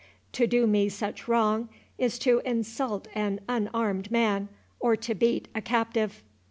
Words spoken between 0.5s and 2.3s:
me such wrong is